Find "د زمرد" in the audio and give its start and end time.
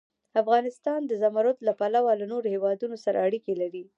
1.05-1.57